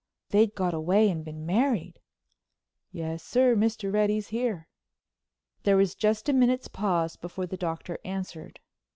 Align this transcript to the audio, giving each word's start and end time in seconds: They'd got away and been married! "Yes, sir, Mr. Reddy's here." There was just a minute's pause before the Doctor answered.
They'd 0.29 0.55
got 0.55 0.73
away 0.73 1.11
and 1.11 1.23
been 1.23 1.45
married! 1.45 1.99
"Yes, 2.91 3.21
sir, 3.21 3.55
Mr. 3.55 3.93
Reddy's 3.93 4.29
here." 4.29 4.67
There 5.61 5.77
was 5.77 5.93
just 5.93 6.27
a 6.27 6.33
minute's 6.33 6.67
pause 6.67 7.17
before 7.17 7.45
the 7.45 7.55
Doctor 7.55 7.99
answered. 8.03 8.59